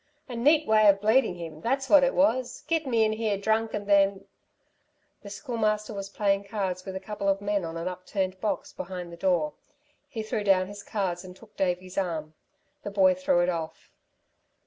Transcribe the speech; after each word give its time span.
A 0.27 0.35
neat 0.35 0.65
way 0.65 0.87
of 0.89 0.99
bleeding 0.99 1.35
him, 1.35 1.61
that's 1.61 1.87
what 1.87 2.03
it 2.03 2.15
was. 2.15 2.63
Getting 2.65 2.89
me 2.89 3.03
in 3.05 3.13
here 3.13 3.37
drunk 3.37 3.75
and 3.75 3.85
then" 3.87 4.25
The 5.21 5.29
Schoolmaster 5.29 5.93
was 5.93 6.09
playing 6.09 6.45
cards 6.45 6.83
with 6.85 6.95
a 6.95 6.99
couple 6.99 7.29
of 7.29 7.39
men 7.39 7.63
on 7.63 7.77
an 7.77 7.87
upturned 7.87 8.41
box 8.41 8.73
behind 8.73 9.13
the 9.13 9.15
door. 9.15 9.53
He 10.09 10.23
threw 10.23 10.43
down 10.43 10.65
his 10.69 10.81
cards 10.81 11.23
and 11.23 11.35
took 11.35 11.55
Davey's 11.55 11.99
arm. 11.99 12.33
The 12.81 12.89
boy 12.89 13.13
threw 13.13 13.41
it 13.41 13.49
off. 13.49 13.91